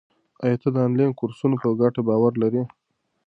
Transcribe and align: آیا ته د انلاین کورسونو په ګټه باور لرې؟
آیا 0.43 0.55
ته 0.61 0.67
د 0.73 0.77
انلاین 0.87 1.11
کورسونو 1.19 1.55
په 1.61 1.67
ګټه 1.81 2.01
باور 2.07 2.33
لرې؟ 2.41 2.63